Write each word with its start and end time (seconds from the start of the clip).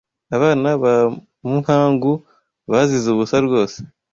Abana 0.35 0.69
ba 0.83 0.93
Muhangu 1.51 2.11
bazize 2.71 3.07
ubusa 3.11 3.37
rwose 3.45 3.77